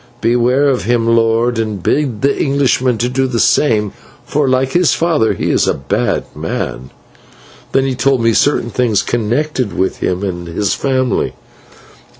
[0.19, 3.93] Beware of him, lord, and bid the Englishman to do the same,
[4.25, 6.89] for, like his father, he is a bad man"
[7.75, 11.35] and he told me certain things connected with him and his family.